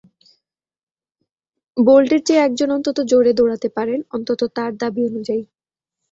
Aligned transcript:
বোল্টের 1.77 2.21
চেয়ে 2.23 2.43
একজন 2.43 2.69
অন্তত 2.71 2.97
জোরে 3.09 3.31
দৌড়াতে 3.33 3.67
পারেন, 3.77 3.99
অন্তত 4.15 4.41
তাঁর 4.55 4.71
দাবি 4.81 5.01
অনুযায়ী। 5.09 5.43